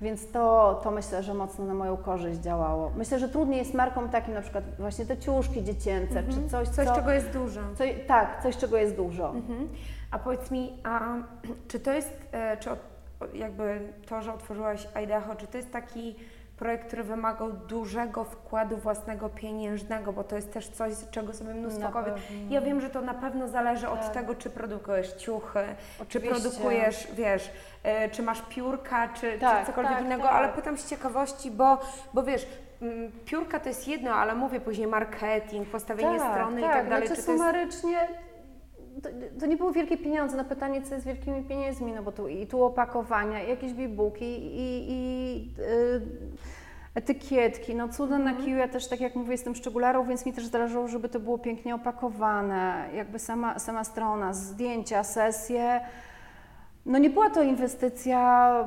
więc 0.00 0.30
to, 0.30 0.80
to 0.84 0.90
myślę, 0.90 1.22
że 1.22 1.34
mocno 1.34 1.64
na 1.64 1.74
moją 1.74 1.96
korzyść 1.96 2.40
działało. 2.40 2.90
Myślę, 2.96 3.18
że 3.18 3.28
trudniej 3.28 3.58
jest 3.58 3.74
markom 3.74 4.08
takim 4.08 4.34
na 4.34 4.40
przykład 4.40 4.64
właśnie 4.78 5.06
te 5.06 5.16
ciuszki 5.16 5.64
dziecięce, 5.64 6.22
czy 6.22 6.48
coś, 6.50 6.68
Coś, 6.68 6.86
co, 6.86 6.94
czego 6.94 7.10
jest 7.10 7.30
dużo. 7.30 7.60
co, 7.78 7.84
tak, 8.06 8.42
coś, 8.42 8.56
czego 8.56 8.76
jest 8.76 8.96
dużo. 8.96 9.28
Mhm. 9.34 9.68
A 10.10 10.18
powiedz 10.18 10.50
mi, 10.50 10.72
a 10.84 11.00
czy 11.68 11.80
to 11.80 11.92
jest, 11.92 12.12
e, 12.32 12.56
czy 12.56 12.70
jakby 13.34 13.80
to, 14.08 14.22
że 14.22 14.34
otworzyłaś 14.34 14.88
Idaho, 14.94 15.34
czy 15.34 15.46
to 15.46 15.56
jest 15.56 15.72
taki 15.72 16.16
projekt, 16.58 16.86
który 16.86 17.02
wymagał 17.04 17.52
dużego 17.52 18.24
wkładu 18.24 18.76
własnego 18.76 19.28
pieniężnego, 19.28 20.12
bo 20.12 20.24
to 20.24 20.36
jest 20.36 20.52
też 20.52 20.68
coś, 20.68 20.92
z 20.94 21.10
czego 21.10 21.32
sobie 21.32 21.54
mnóstwo 21.54 21.82
Na 21.82 21.92
kobiet. 21.92 22.14
pewno. 22.14 22.36
Ja 22.50 22.60
wiem, 22.60 22.80
że 22.80 22.90
to 22.90 23.00
na 23.00 23.14
pewno 23.14 23.48
zależy 23.48 23.88
od 23.88 24.00
Tak. 24.00 24.12
tego, 24.14 24.34
czy 24.34 24.50
produkujesz 24.50 25.12
ciuchy, 25.12 25.60
czy 25.98 26.02
Oczywiście. 26.02 26.40
produkujesz, 26.40 27.08
wiesz, 27.12 27.50
e, 27.82 28.08
czy 28.10 28.22
masz 28.22 28.42
piórka, 28.42 29.08
czy, 29.08 29.38
Tak, 29.38 29.60
czy 29.60 29.66
cokolwiek 29.66 29.92
tak, 29.92 30.04
innego, 30.04 30.22
tak. 30.22 30.32
ale 30.32 30.48
pytam 30.48 30.78
z 30.78 30.86
ciekawości, 30.90 31.50
bo, 31.50 31.78
bo 32.14 32.22
wiesz, 32.22 32.46
mm, 32.82 33.12
piórka 33.24 33.60
to 33.60 33.68
jest 33.68 33.88
jedno, 33.88 34.10
ale 34.14 34.34
mówię 34.34 34.60
później 34.60 34.86
marketing, 34.86 35.68
postawienie 35.68 36.20
strony 36.20 36.60
i 36.60 36.64
tak 36.64 36.88
dalej. 36.88 37.06
Znaczy 37.06 37.20
czy 37.20 37.26
to 37.26 37.32
jest... 37.32 37.42
sumarycznie 37.42 38.08
to, 39.02 39.08
to 39.40 39.46
nie 39.46 39.56
było 39.56 39.72
wielkie 39.72 39.96
pieniądze 39.96 40.36
na 40.36 40.44
pytanie, 40.44 40.82
co 40.82 40.94
jest 40.94 41.06
wielkimi 41.06 41.42
pieniędzmi, 41.42 41.92
no 41.92 42.02
bo 42.02 42.12
tu 42.12 42.28
i 42.28 42.46
tu 42.46 42.62
opakowania, 42.64 43.44
i 43.44 43.48
jakieś 43.48 43.72
bibooki, 43.72 44.24
i, 44.46 44.86
i 44.88 45.50
y, 45.62 46.00
etykietki, 46.94 47.74
no 47.74 47.88
cuda 47.88 48.16
Mhm. 48.16 48.36
na 48.38 48.44
kiju, 48.44 48.56
ja 48.56 48.68
też 48.68 48.88
tak 48.88 49.00
jak 49.00 49.14
mówię 49.16 49.32
jestem 49.32 49.54
szczególarą, 49.54 50.04
więc 50.06 50.26
mi 50.26 50.32
też 50.32 50.46
zależało, 50.46 50.88
żeby 50.88 51.08
to 51.08 51.20
było 51.20 51.38
pięknie 51.38 51.74
opakowane, 51.74 52.88
jakby 52.94 53.18
sama, 53.18 53.58
sama 53.58 53.84
strona, 53.84 54.32
zdjęcia, 54.32 55.04
sesje. 55.04 55.80
No 56.86 56.98
nie 56.98 57.10
była 57.10 57.30
to 57.30 57.42
inwestycja, 57.42 58.64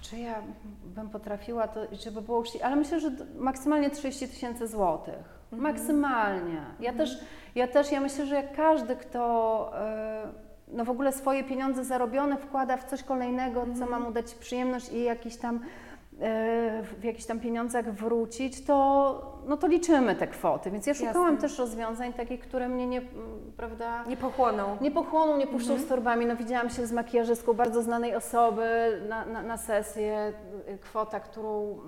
czy- 0.00 0.18
ja 0.18 0.42
bym 0.84 1.08
potrafiła 1.10 1.68
to, 1.68 1.80
żeby 1.92 2.22
było 2.22 2.42
ale 2.62 2.76
myślę, 2.76 3.00
że 3.00 3.10
maksymalnie 3.38 3.90
30 3.90 4.28
tysięcy 4.28 4.66
złotych. 4.68 5.37
Maksymalnie. 5.52 6.60
Ja 6.80 6.92
też, 6.92 7.18
ja 7.54 7.66
też, 7.68 7.92
ja 7.92 8.00
myślę, 8.00 8.26
że 8.26 8.34
jak 8.34 8.56
każdy, 8.56 8.96
kto 8.96 9.70
e, 9.74 10.22
no 10.68 10.84
w 10.84 10.90
ogóle 10.90 11.12
swoje 11.12 11.44
pieniądze 11.44 11.84
zarobione 11.84 12.36
wkłada 12.36 12.76
w 12.76 12.84
coś 12.84 13.02
kolejnego, 13.02 13.66
co 13.78 13.86
ma 13.86 13.98
mu 14.00 14.10
dać 14.12 14.34
przyjemność 14.34 14.92
i 14.92 15.02
jakiś 15.02 15.36
tam 15.36 15.56
e, 15.56 16.82
w 17.00 17.04
jakichś 17.04 17.24
tam 17.26 17.40
pieniądzach 17.40 17.90
wrócić, 17.94 18.64
to, 18.64 19.38
no 19.46 19.56
to 19.56 19.66
liczymy 19.66 20.14
te 20.14 20.26
kwoty. 20.26 20.70
Więc 20.70 20.86
ja 20.86 20.94
szukałam 20.94 21.34
Jasne. 21.34 21.48
też 21.48 21.58
rozwiązań 21.58 22.12
takich, 22.12 22.40
które 22.40 22.68
mnie 22.68 22.86
nie, 22.86 23.02
prawda, 23.56 24.04
Nie 24.04 24.16
pochłoną. 24.16 24.76
nie 24.80 24.90
pochłoną, 24.90 25.36
nie 25.36 25.46
puszczą 25.46 25.70
Mhm. 25.70 25.86
z 25.86 25.88
torbami. 25.88 26.26
No 26.26 26.36
widziałam 26.36 26.70
się 26.70 26.86
z 26.86 26.92
makijażystką 26.92 27.54
bardzo 27.54 27.82
znanej 27.82 28.14
osoby 28.14 29.00
na, 29.08 29.24
na, 29.24 29.42
na 29.42 29.56
sesję. 29.56 30.32
Kwota, 30.80 31.20
którą 31.20 31.78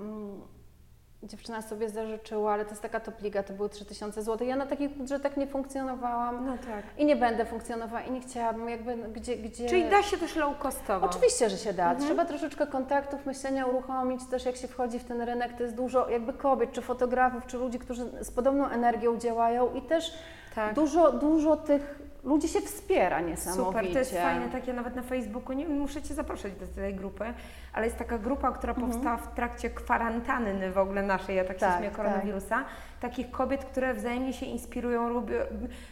dziewczyna 1.23 1.63
sobie 1.63 1.89
zażyczyła, 1.91 2.53
ale 2.53 2.65
to 2.65 2.71
jest 2.71 2.83
taka 2.83 3.01
topliga, 3.01 3.43
to 3.43 3.53
były 3.53 3.69
3000 3.69 4.23
zł. 4.23 4.49
Ja 4.49 4.57
na 4.57 4.67
takich 4.67 4.91
budżetach 4.91 5.37
nie 5.37 5.47
funkcjonowałam 5.47 6.47
No 6.47 6.53
tak. 6.59 6.85
i 6.99 7.05
nie 7.05 7.17
będę 7.17 7.45
funkcjonowała 7.45 8.03
i 8.03 8.11
nie 8.11 8.21
chciałabym 8.21 8.69
jakby 8.69 8.97
gdzie... 8.97 9.37
gdzie... 9.37 9.69
Czyli 9.69 9.91
da 9.91 10.03
się 10.03 10.17
też 10.17 10.37
low 10.37 10.59
costowo. 10.59 11.07
Oczywiście, 11.07 11.51
że 11.51 11.57
się 11.57 11.73
da. 11.73 11.91
Mhm. 11.91 12.07
Trzeba 12.07 12.25
troszeczkę 12.25 12.67
kontaktów, 12.67 13.27
myślenia 13.27 13.67
uruchomić. 13.67 14.21
Też 14.31 14.45
jak 14.45 14.57
się 14.57 14.69
wchodzi 14.69 14.99
w 14.99 15.05
ten 15.05 15.21
rynek, 15.21 15.57
to 15.57 15.63
jest 15.63 15.75
dużo 15.75 16.09
jakby 16.09 16.33
kobiet, 16.33 16.73
czy 16.73 16.83
fotografów, 16.83 17.47
czy 17.47 17.59
ludzi, 17.59 17.79
którzy 17.79 18.25
z 18.25 18.31
podobną 18.31 18.67
energią 18.69 19.19
działają 19.19 19.75
i 19.75 19.83
też 19.83 20.15
Tak. 20.55 20.75
dużo, 20.75 21.13
dużo 21.13 21.57
tych 21.57 21.99
ludzi 22.25 22.49
się 22.49 22.61
wspiera 22.61 23.21
niesamowicie. 23.21 23.67
Super, 23.67 23.93
to 23.93 23.99
jest 23.99 24.15
fajne, 24.19 24.49
takie 24.49 24.73
nawet 24.73 24.97
na 24.97 25.03
Facebooku, 25.03 25.53
nie 25.53 25.69
muszę 25.69 26.03
Cię 26.03 26.15
zapraszać 26.15 26.53
do 26.53 26.67
tej 26.67 26.95
grupy, 26.95 27.25
ale 27.73 27.87
jest 27.87 27.99
taka 27.99 28.19
grupa, 28.19 28.53
która 28.53 28.75
powstała 28.75 29.17
w 29.17 29.35
trakcie 29.35 29.71
kwarantanny 29.71 30.73
w 30.73 30.79
ogóle 30.79 31.03
naszej, 31.03 31.37
ja 31.37 31.45
tak, 31.45 31.59
się 31.61 31.67
Mhm. 31.67 31.73
Tak, 31.73 31.79
śmieję, 31.81 31.91
koronawirusa, 31.97 32.65
takich 33.01 33.31
kobiet, 33.31 33.65
które 33.65 33.95
wzajemnie 33.95 34.33
się 34.33 34.47
inspirują, 34.47 35.09
robią, 35.09 35.35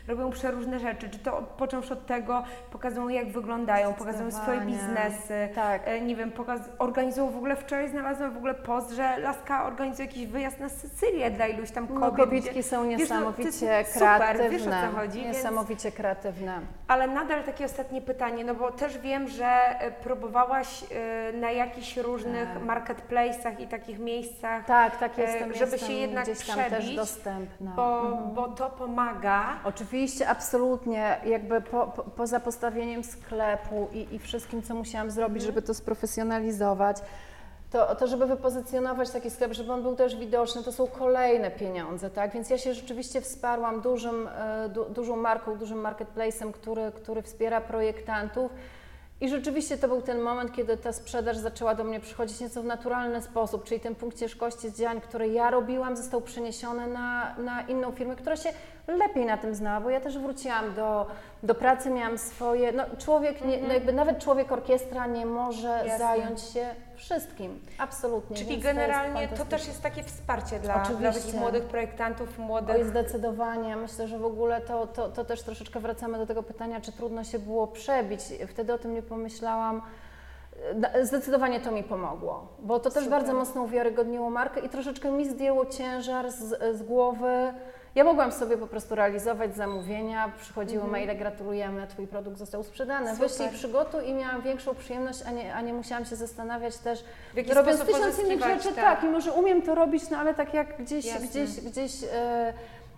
robią 0.09 0.31
przeróżne 0.31 0.79
rzeczy, 0.81 1.11
czy 1.11 1.19
to 1.19 1.43
począwszy 1.43 1.93
od 1.93 2.07
tego, 2.07 2.43
pokazują 2.73 3.09
jak 3.09 3.33
wyglądają, 3.33 3.95
pokazują 3.95 4.31
swoje 4.31 4.61
biznesy, 4.61 5.49
Tak. 5.55 5.83
e, 5.85 6.01
nie 6.01 6.17
wiem, 6.17 6.31
pokaz, 6.31 6.61
organizują 6.79 7.31
w 7.31 7.37
ogóle, 7.37 7.57
wczoraj 7.57 7.89
znalazłam 7.91 8.35
w 8.35 8.37
ogóle 8.37 8.55
post, 8.55 8.91
że 8.91 9.19
Laska 9.19 9.65
organizuje 9.65 10.09
jakiś 10.09 10.27
wyjazd 10.27 10.61
na 10.61 10.69
Sycylię 10.69 11.31
dla 11.31 11.47
iluś 11.47 11.71
tam 11.71 11.87
kobiet. 11.87 12.01
No, 12.01 12.11
kobietki 12.13 12.63
są 12.63 12.77
wiesz, 12.89 12.93
no, 12.93 12.99
niesamowicie 12.99 13.67
jest 13.67 13.93
super, 13.93 14.17
kreatywne. 14.19 14.51
wiesz, 14.51 14.67
o 14.67 14.71
co 14.71 14.97
chodzi, 14.97 15.21
więc- 15.23 15.37
Niesamowicie 15.37 15.93
kreatywne. 16.23 16.61
ale 16.89 17.07
nadal 17.09 17.45
takie 17.45 17.65
ostatnie 17.65 18.03
pytanie, 18.03 18.45
no 18.45 18.55
bo 18.55 18.73
też 18.73 18.99
wiem, 18.99 19.29
że 19.29 19.47
e, 19.47 19.91
próbowałaś 19.91 20.85
e, 20.85 21.33
na 21.33 21.51
jakichś 21.51 21.97
różnych 21.97 22.49
Tak. 22.49 22.63
marketplace'ach 22.63 23.61
i 23.61 23.67
takich 23.69 23.99
miejscach, 23.99 24.65
Tak, 24.65 24.97
tak 24.99 25.19
E, 25.19 25.23
jestem. 25.23 25.53
żeby 25.55 25.71
jestem 25.73 25.89
się 25.89 25.93
jednak 25.95 26.25
gdzieś 26.25 26.47
tam 26.47 26.57
też 26.57 26.67
przebić, 26.73 26.97
dostępna. 26.97 27.73
bo, 27.77 28.01
Mhm. 28.11 28.35
bo 28.35 28.49
to 28.49 28.71
pomaga. 28.71 29.45
Oczywiście, 29.65 30.29
absolutnie, 30.29 31.17
jakby 31.25 31.61
po, 31.61 31.87
po, 31.87 32.03
poza 32.03 32.41
postawieniem 32.41 33.05
sklepu 33.05 33.89
i, 33.93 34.15
i 34.15 34.19
wszystkim, 34.19 34.63
co 34.63 34.75
musiałam 34.75 35.11
zrobić, 35.11 35.43
żeby 35.43 35.63
to 35.63 35.75
sprofesjonalizować, 35.75 36.97
to, 37.71 37.95
to 37.95 38.07
żeby 38.07 38.27
wypozycjonować 38.27 39.11
taki 39.11 39.31
sklep, 39.31 39.53
żeby 39.53 39.73
on 39.73 39.83
był 39.83 39.97
też 39.97 40.17
widoczny, 40.17 40.63
to 40.63 40.73
są 40.73 40.87
kolejne 40.87 41.51
pieniądze, 41.51 42.11
tak? 42.11 42.33
Więc 42.33 42.51
ja 42.51 42.59
się 42.59 42.75
rzeczywiście 42.75 43.21
wsparłam 43.21 43.81
dużym, 43.81 44.29
e, 44.29 44.69
du, 44.69 44.85
dużą 44.85 45.17
marką, 45.17 45.59
dużym 45.59 45.81
marketplacem, 45.81 46.53
który, 46.53 46.93
który 46.93 47.23
wspiera 47.23 47.61
projektantów. 47.61 48.51
I 49.21 49.29
rzeczywiście 49.29 49.79
to 49.79 49.89
był 49.89 50.03
ten 50.03 50.21
moment, 50.21 50.53
kiedy 50.53 50.77
ta 50.77 50.93
sprzedaż 50.93 51.37
zaczęła 51.37 51.75
do 51.75 51.85
mnie 51.85 52.01
przychodzić 52.01 52.41
nieco 52.41 52.63
w 52.63 52.65
naturalny 52.65 53.23
sposób, 53.23 53.65
czyli 53.65 53.81
ten 53.81 53.95
punkt 53.95 54.19
ciężkości 54.19 54.71
z 54.71 54.79
działań, 54.79 55.01
które 55.01 55.29
ja 55.29 55.51
robiłam, 55.51 55.97
został 55.97 56.21
przeniesiony 56.21 56.87
na, 56.87 57.35
na 57.39 57.63
inną 57.63 57.93
firmę, 57.93 58.17
która 58.17 58.37
się 58.37 58.49
lepiej 58.87 59.27
na 59.27 59.37
tym 59.37 59.55
znała, 59.55 59.81
bo 59.81 59.91
ja 59.91 60.01
też 60.01 60.19
wróciłam 60.19 60.75
do, 60.75 61.07
do 61.43 61.55
pracy, 61.55 61.91
miałam 61.91 62.19
swoje, 62.19 62.73
no 62.73 62.85
człowiek, 62.99 63.45
nie, 63.45 63.63
no 63.63 63.75
jakby 63.75 63.93
nawet 63.93 64.19
człowiek 64.19 64.53
orkiestra 64.53 65.07
nie 65.07 65.27
może 65.27 65.69
Jasne. 65.69 65.99
zająć 65.99 66.41
się 66.41 66.75
wszystkim, 66.99 67.61
absolutnie. 67.79 68.37
Czyli 68.37 68.51
więc 68.51 68.63
generalnie 68.63 69.29
to, 69.29 69.37
to, 69.37 69.45
też 69.45 69.67
jest 69.67 69.83
takie 69.83 70.03
wsparcie 70.03 70.59
dla, 70.59 70.79
dla 70.79 71.13
takich 71.13 71.35
młodych 71.35 71.65
projektantów, 71.65 72.39
młodych... 72.39 72.77
Oj, 72.77 72.85
zdecydowanie. 72.85 73.77
Myślę, 73.77 74.09
że 74.09 74.19
w 74.19 74.25
ogóle 74.25 74.61
to, 74.61 74.87
to, 74.87 75.09
to 75.09 75.25
też 75.25 75.43
troszeczkę 75.43 75.81
wracamy 75.81 76.19
do 76.19 76.27
tego 76.27 76.43
pytania, 76.43 76.81
czy 76.81 76.93
trudno 76.93 77.25
się 77.25 77.39
było 77.39 77.67
przebić. 77.67 78.21
Wtedy 78.49 78.73
o 78.73 78.79
tym 78.79 78.95
nie 78.95 79.03
pomyślałam. 79.03 79.83
Zdecydowanie 81.03 81.61
to 81.61 81.71
mi 81.71 81.83
pomogło, 81.83 82.47
bo 82.59 82.81
to 82.81 82.91
też 82.91 83.05
Super. 83.05 83.19
bardzo 83.19 83.35
mocno 83.35 83.63
uwiarygodniło 83.63 84.31
markę 84.31 84.61
i 84.61 84.69
troszeczkę 84.69 85.11
mi 85.11 85.31
zdjęło 85.31 85.67
ciężar 85.67 86.31
z, 86.33 86.77
z 86.77 86.83
głowy. 86.83 87.53
Ja 87.99 88.05
mogłam 88.05 88.33
sobie 88.33 88.57
po 88.57 88.67
prostu 88.67 88.95
realizować 88.95 89.57
zamówienia, 89.57 90.33
przychodziły 90.41 90.85
maile, 90.85 91.17
gratulujemy, 91.17 91.87
Twój 91.87 92.07
produkt 92.07 92.39
został 92.39 92.63
sprzedany, 92.65 93.17
wyślij 93.17 93.49
przygotuj 93.49 94.09
i 94.09 94.15
miałam 94.15 94.43
większą 94.43 94.75
przyjemność, 94.75 95.23
a 95.27 95.31
nie, 95.31 95.55
a 95.55 95.61
nie 95.61 95.73
musiałam 95.73 96.05
się 96.05 96.17
zastanawiać 96.17 96.77
też, 96.77 97.05
W 97.33 97.37
jaki 97.37 97.55
robiąc 97.55 97.81
tysiąc 97.81 98.19
innych 98.19 98.41
rzeczy, 98.41 98.69
tak. 98.69 98.85
tak. 98.85 99.05
i 99.05 99.07
może 99.07 99.33
umiem 99.33 99.63
to 99.63 99.75
robić, 99.75 100.11
no 100.11 100.19
ale 100.19 100.35
tak 100.35 100.55
jak 100.55 100.83
gdzieś, 100.83 101.05
Jasne. 101.05 101.27
gdzieś, 101.29 101.61
gdzieś 101.61 101.93
e, 102.13 102.53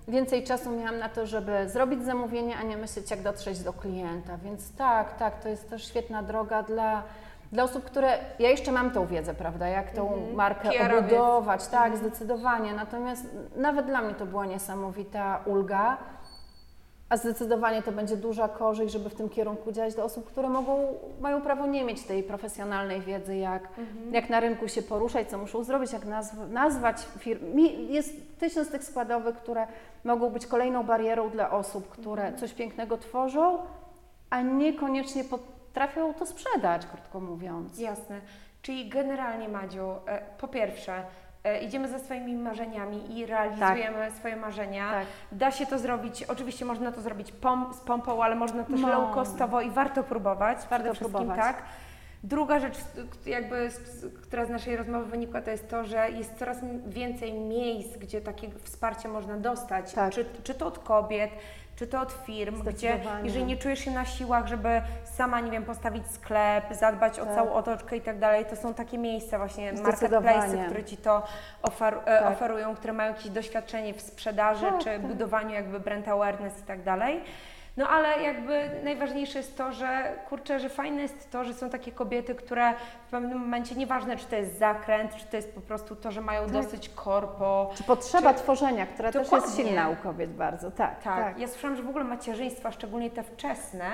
więcej 0.09 0.45
czasu 0.45 0.71
miałam 0.71 0.99
na 0.99 1.09
to, 1.09 1.27
żeby 1.27 1.69
zrobić 1.69 2.05
zamówienie, 2.05 2.57
a 2.57 2.63
nie 2.63 2.77
myśleć, 2.77 3.11
jak 3.11 3.23
dotrzeć 3.23 3.61
do 3.61 3.73
klienta. 3.73 4.39
Więc 4.45 4.73
tak, 4.77 5.19
tak, 5.19 5.43
to 5.43 5.49
jest 5.49 5.71
też 5.71 5.89
świetna 5.89 6.23
droga 6.23 6.63
dla, 6.63 7.03
dla 7.53 7.63
osób, 7.65 7.85
które. 7.85 8.19
Ja 8.39 8.51
jeszcze 8.51 8.73
mam 8.73 8.91
tą 8.91 9.07
wiedzę, 9.07 9.35
prawda, 9.35 9.69
jak 9.69 9.91
tą 9.91 10.13
Mhm. 10.15 10.35
markę 10.35 10.69
PR-owiec. 10.71 11.13
obudować, 11.13 11.67
tak, 11.69 11.93
Mhm. 11.93 11.97
zdecydowanie. 11.97 12.73
Natomiast 12.75 13.27
nawet 13.57 13.87
dla 13.87 14.03
mnie 14.03 14.15
to 14.15 14.27
była 14.27 14.47
niesamowita 14.47 15.41
ulga. 15.47 15.97
A 17.09 17.17
zdecydowanie 17.17 17.83
to 17.83 17.93
będzie 17.93 18.17
duża 18.17 18.49
korzyść, 18.49 18.93
żeby 18.93 19.11
w 19.11 19.15
tym 19.15 19.29
kierunku 19.29 19.73
działać 19.73 19.95
do 19.95 20.05
osób, 20.05 20.27
które 20.27 20.49
mogą, 20.49 20.79
mają 21.21 21.43
prawo 21.43 21.67
nie 21.67 21.85
mieć 21.85 22.03
tej 22.05 22.23
profesjonalnej 22.23 23.01
wiedzy, 23.01 23.37
jak, 23.37 23.63
Mhm. 23.79 24.15
jak 24.15 24.31
na 24.31 24.41
rynku 24.41 24.69
się 24.69 24.83
poruszać, 24.83 25.31
co 25.31 25.39
muszą 25.39 25.65
zrobić, 25.65 25.93
jak 25.93 26.05
nazw, 26.05 26.35
nazwać 26.51 26.97
firm. 27.19 27.55
Mi- 27.55 27.93
Jest 27.93 28.39
tysiąc 28.39 28.71
tych 28.71 28.85
składowych, 28.85 29.37
które 29.37 29.67
mogą 30.05 30.31
być 30.31 30.47
kolejną 30.47 30.83
barierą 30.83 31.31
dla 31.31 31.51
osób, 31.51 31.89
które 31.89 32.23
Mhm. 32.23 32.39
coś 32.41 32.53
pięknego 32.55 32.99
tworzą, 32.99 33.59
a 34.31 34.41
niekoniecznie 34.43 35.25
potrafią 35.71 36.15
to 36.15 36.27
sprzedać, 36.27 36.87
krótko 36.87 37.21
mówiąc. 37.21 37.79
Jasne. 37.79 38.21
Czyli 38.63 38.89
generalnie, 38.89 39.49
Madziu, 39.49 39.91
e, 40.07 40.23
po 40.39 40.49
pierwsze, 40.49 41.03
e, 41.45 41.61
idziemy 41.61 41.89
za 41.89 41.99
swoimi 41.99 42.37
marzeniami 42.37 43.19
i 43.19 43.27
realizujemy 43.27 44.11
swoje 44.11 44.37
marzenia. 44.37 44.91
Tak. 44.91 45.07
Da 45.33 45.51
się 45.51 45.67
to 45.67 45.79
zrobić, 45.79 46.23
oczywiście 46.23 46.65
można 46.65 46.93
to 46.93 47.01
zrobić 47.01 47.33
pom, 47.33 47.75
z 47.75 47.81
pompą, 47.81 48.23
ale 48.23 48.35
można 48.37 48.65
też 48.65 48.81
Można. 48.81 48.99
low 48.99 49.15
costowo 49.15 49.61
i 49.61 49.71
warto 49.71 50.03
próbować. 50.03 50.59
Warto 50.71 50.95
próbować. 50.95 51.39
tak. 51.39 51.63
Druga 52.25 52.61
rzecz, 52.61 52.79
jakby, 53.27 53.69
która 54.23 54.45
z 54.45 54.51
naszej 54.51 54.77
rozmowy 54.77 55.05
wynikła, 55.05 55.43
to 55.43 55.51
jest 55.51 55.69
to, 55.69 55.85
że 55.85 56.11
jest 56.11 56.39
coraz 56.39 56.59
więcej 56.87 57.33
miejsc, 57.33 57.97
gdzie 57.97 58.21
takie 58.21 58.49
wsparcie 58.63 59.09
można 59.09 59.37
dostać. 59.37 59.93
Tak. 59.93 60.13
Czy, 60.13 60.25
czy 60.43 60.55
to 60.55 60.67
od 60.67 60.79
kobiet, 60.79 61.31
czy 61.81 61.87
to 61.87 62.01
od 62.01 62.13
firm, 62.13 62.63
gdzie 62.63 63.01
jeżeli 63.23 63.45
nie 63.45 63.57
czujesz 63.57 63.79
się 63.79 63.91
na 63.91 64.05
siłach, 64.05 64.47
żeby 64.47 64.83
sama, 65.05 65.41
nie 65.41 65.51
wiem, 65.51 65.65
postawić 65.65 66.07
sklep, 66.11 66.65
zadbać 66.75 67.19
o 67.21 67.25
Tak. 67.27 67.35
całą 67.35 67.53
otoczkę 67.53 67.97
i 67.97 68.01
tak 68.01 68.19
dalej, 68.19 68.45
to 68.45 68.57
są 68.57 68.75
takie 68.75 68.99
miejsca 68.99 69.39
właśnie, 69.39 69.77
Zdecydowanie. 69.77 70.37
marketplace, 70.37 70.67
które 70.67 70.85
Ci 70.85 70.97
to 70.97 71.23
ofer, 71.63 71.95
e, 72.05 72.19
Tak. 72.21 72.33
oferują, 72.33 72.77
które 72.77 72.93
mają 72.93 73.13
jakieś 73.13 73.29
doświadczenie 73.31 73.95
w 73.95 74.01
sprzedaży, 74.01 74.67
Tak, 74.67 74.79
czy 74.79 74.85
tak. 74.85 75.01
budowaniu 75.07 75.51
jakby 75.51 75.81
brand 75.81 76.09
awareness 76.09 76.61
i 76.61 76.63
tak 76.63 76.83
dalej. 76.83 77.25
No 77.77 77.89
ale 77.89 78.23
jakby 78.23 78.71
najważniejsze 78.85 79.39
jest 79.39 79.57
to, 79.57 79.73
że 79.73 80.13
kurczę, 80.29 80.61
że 80.61 80.69
fajne 80.69 81.03
jest 81.03 81.31
to, 81.31 81.45
że 81.45 81.55
są 81.55 81.71
takie 81.71 81.93
kobiety, 81.93 82.35
które 82.35 82.75
w 83.07 83.11
pewnym 83.11 83.39
momencie, 83.39 83.75
nieważne 83.75 84.17
czy 84.17 84.27
to 84.27 84.37
jest 84.37 84.59
zakręt, 84.59 85.15
czy 85.17 85.27
to 85.27 85.37
jest 85.37 85.55
po 85.55 85.61
prostu 85.61 85.97
to, 85.97 86.11
że 86.11 86.21
mają 86.21 86.43
Tak. 86.43 86.53
dosyć 86.53 86.89
korpo. 86.89 87.71
Czy 87.75 87.85
potrzeba 87.85 88.35
Czy- 88.35 88.41
tworzenia, 88.41 88.87
która 88.87 89.13
też 89.13 89.23
Dokładnie. 89.23 89.47
jest 89.49 89.57
silna 89.59 89.89
u 89.89 89.97
kobiet 89.97 90.31
bardzo, 90.35 90.71
tak. 90.71 91.03
Tak. 91.03 91.25
tak. 91.25 91.39
Ja 91.39 91.49
słyszałam, 91.49 91.77
że 91.77 91.83
w 91.83 91.89
ogóle 91.89 92.05
macierzyństwa, 92.05 92.73
szczególnie 92.73 93.11
te 93.11 93.23
wczesne, 93.23 93.87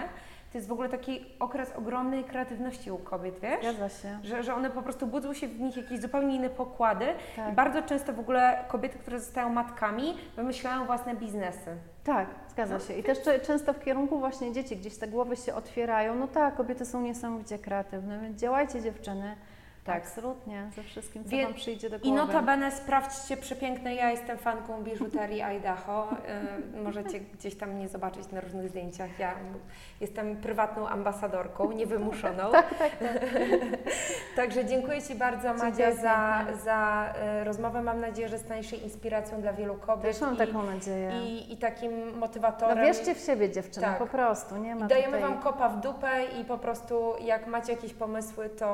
to 0.53 0.59
jest 0.59 0.69
w 0.69 0.73
ogóle 0.73 0.89
taki 0.89 1.25
okres 1.41 1.73
ogromnej 1.77 2.25
kreatywności 2.25 2.91
u 2.91 2.99
kobiet, 2.99 3.39
wiesz? 3.41 3.61
Zgadza 3.61 3.89
się. 3.89 4.19
Że, 4.23 4.43
że 4.43 4.55
one 4.55 4.71
po 4.71 4.83
prostu 4.83 5.07
budzą 5.07 5.35
się 5.35 5.49
w 5.49 5.61
nich 5.61 5.77
jakieś 5.77 6.01
zupełnie 6.01 6.37
inne 6.37 6.51
pokłady. 6.51 7.07
Tak. 7.37 7.53
I 7.53 7.55
bardzo 7.57 7.83
często 7.83 8.13
w 8.13 8.21
ogóle 8.21 8.65
kobiety, 8.69 8.99
które 8.99 9.21
zostają 9.21 9.49
matkami, 9.49 10.15
wymyślają 10.37 10.85
własne 10.87 11.15
biznesy. 11.15 11.77
Tak, 12.07 12.29
zgadza 12.51 12.81
się. 12.81 12.95
I 12.95 13.03
też 13.03 13.19
często 13.47 13.73
w 13.73 13.85
kierunku 13.85 14.19
właśnie 14.19 14.53
dzieci, 14.53 14.77
gdzieś 14.77 14.97
te 14.97 15.09
głowy 15.09 15.37
się 15.37 15.55
otwierają. 15.55 16.15
No 16.15 16.29
tak, 16.29 16.57
kobiety 16.57 16.85
są 16.85 17.03
niesamowicie 17.03 17.59
kreatywne, 17.59 18.21
więc 18.21 18.41
działajcie 18.41 18.83
dziewczyny. 18.83 19.37
Tak. 19.87 19.97
Absolutnie, 20.03 20.71
ze 20.77 20.83
wszystkim, 20.83 21.25
co 21.25 21.31
Wie- 21.31 21.45
Wam 21.45 21.55
przyjdzie 21.55 21.91
do 21.91 21.97
I 21.97 22.01
głowy. 22.01 22.17
notabene 22.17 22.71
sprawdźcie 22.73 23.37
przepiękne, 23.37 23.95
ja 23.95 24.11
jestem 24.11 24.39
fanką 24.39 24.83
biżuterii 24.83 25.43
Idaho. 25.57 26.09
Y, 26.77 26.83
możecie 26.83 27.21
gdzieś 27.21 27.55
tam 27.57 27.71
mnie 27.71 27.89
zobaczyć 27.89 28.31
na 28.33 28.41
różnych 28.41 28.69
zdjęciach. 28.69 29.19
Ja 29.19 29.35
jestem 30.01 30.37
prywatną 30.37 30.89
ambasadorką, 30.89 31.73
niewymuszoną. 31.73 32.53
Tak, 32.57 32.75
tak, 32.79 32.91
tak. 32.99 33.19
Także 34.37 34.65
dziękuję 34.65 35.03
Ci 35.03 35.15
bardzo 35.15 35.55
Madzia 35.55 35.93
za, 35.93 36.45
za 36.65 37.13
y, 37.41 37.45
rozmowę. 37.45 37.83
Mam 37.83 38.01
nadzieję, 38.01 38.29
że 38.29 38.39
staniesz 38.39 38.71
się 38.71 38.77
inspiracją 38.77 39.41
dla 39.41 39.53
wielu 39.53 39.75
kobiet 39.75 40.03
Też 40.13 40.21
mam 40.21 40.35
i, 40.35 40.39
taką 40.39 40.63
nadzieję. 40.63 41.11
i, 41.27 41.53
i 41.53 41.57
takim 41.57 42.11
No 42.11 42.17
motywatorem. 42.17 42.79
wierzcie 42.85 43.15
w 43.15 43.19
siebie 43.19 43.51
dziewczyny, 43.51 43.87
Tak. 43.87 43.99
po 43.99 44.07
prostu. 44.07 44.57
Nie 44.57 44.75
ma 44.75 44.87
I 44.87 44.89
dajemy 44.89 45.17
tutaj... 45.17 45.31
Wam 45.31 45.43
kopa 45.43 45.69
w 45.69 45.81
dupę 45.81 46.09
i 46.41 46.45
po 46.45 46.59
prostu 46.59 47.15
jak 47.21 47.47
macie 47.47 47.73
jakieś 47.73 47.95
pomysły, 47.95 48.49
to, 48.49 48.67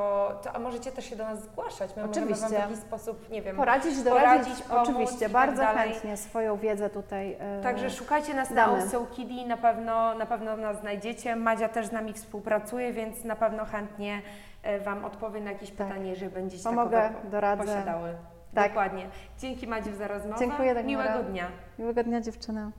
to 0.44 0.52
a 0.52 0.58
możecie 0.58 0.92
też 0.92 1.01
się 1.02 1.16
do 1.16 1.24
nas 1.24 1.42
zgłaszać. 1.42 1.96
My 1.96 2.06
możemy 2.06 2.26
Oczywiście. 2.26 2.42
Wam 2.58 2.66
w 2.68 2.70
jakiś 2.70 2.78
sposób, 2.84 3.30
nie 3.30 3.42
wiem, 3.42 3.56
Poradzić, 3.56 4.02
doradzić, 4.02 4.48
poradzić, 4.48 4.62
pomóc 4.68 4.88
oczywiście, 4.88 5.18
tak 5.20 5.30
bardzo 5.32 5.62
dalej. 5.62 5.90
chętnie 5.92 6.16
swoją 6.16 6.56
wiedzę 6.56 6.90
tutaj. 6.90 7.36
e, 7.40 7.60
Także 7.62 7.90
szukajcie 7.90 8.34
nas 8.34 8.54
Damy. 8.54 8.78
na 8.78 8.86
Soul 8.86 9.06
Kiddy, 9.06 9.46
na 9.46 9.56
pewno, 9.56 10.14
na 10.14 10.26
pewno 10.26 10.56
nas 10.56 10.80
znajdziecie. 10.80 11.36
Madzia 11.36 11.68
też 11.68 11.86
z 11.86 11.92
nami 11.92 12.12
współpracuje, 12.12 12.92
więc 12.92 13.24
na 13.24 13.36
pewno 13.36 13.64
chętnie 13.64 14.22
e, 14.62 14.80
Wam 14.80 15.04
odpowie 15.04 15.40
na 15.40 15.50
jakieś 15.52 15.70
Tak. 15.70 15.86
pytanie, 15.88 16.10
jeżeli 16.10 16.32
będziecie 16.32 16.64
Pomogę, 16.64 17.00
takowe 17.00 17.30
doradzę. 17.30 17.62
posiadały. 17.64 18.14
Tak. 18.54 18.68
Dokładnie. 18.68 19.06
Dzięki 19.38 19.66
Madziu 19.66 19.94
za 19.94 20.08
rozmowę. 20.08 20.38
Dziękuję, 20.38 20.74
Dagmara. 20.74 20.88
Miłego 21.04 21.22
dnia. 21.30 21.46
Miłego 21.78 22.04
dnia 22.04 22.20
dziewczyny. 22.20 22.70